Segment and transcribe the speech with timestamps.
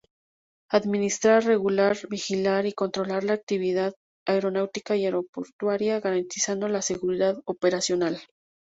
[0.71, 3.93] Administrar, Regular, Vigilar y Controlar la actividad
[4.25, 8.19] aeronáutica y aeroportuaria garantizando la seguridad operacional.